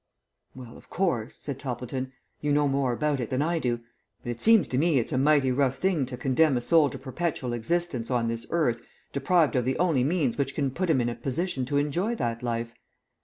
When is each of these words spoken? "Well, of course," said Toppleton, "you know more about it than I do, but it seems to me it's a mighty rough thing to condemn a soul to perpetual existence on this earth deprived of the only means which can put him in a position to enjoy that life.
"Well, 0.55 0.77
of 0.77 0.89
course," 0.89 1.35
said 1.35 1.59
Toppleton, 1.59 2.11
"you 2.39 2.51
know 2.51 2.67
more 2.67 2.91
about 2.91 3.19
it 3.19 3.29
than 3.29 3.43
I 3.43 3.59
do, 3.59 3.81
but 4.23 4.31
it 4.31 4.41
seems 4.41 4.67
to 4.69 4.79
me 4.79 4.97
it's 4.97 5.11
a 5.11 5.17
mighty 5.19 5.51
rough 5.51 5.77
thing 5.77 6.07
to 6.07 6.17
condemn 6.17 6.57
a 6.57 6.61
soul 6.61 6.89
to 6.89 6.97
perpetual 6.97 7.53
existence 7.53 8.09
on 8.09 8.27
this 8.27 8.47
earth 8.49 8.81
deprived 9.13 9.55
of 9.55 9.63
the 9.63 9.77
only 9.77 10.03
means 10.03 10.39
which 10.39 10.55
can 10.55 10.71
put 10.71 10.89
him 10.89 11.01
in 11.01 11.09
a 11.09 11.13
position 11.13 11.65
to 11.65 11.77
enjoy 11.77 12.15
that 12.15 12.41
life. 12.41 12.73